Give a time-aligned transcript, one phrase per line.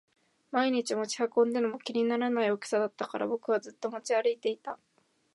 [0.49, 4.79] 毎日持ち運んでも気にならない大きさだったから僕はずっと持ち歩いていた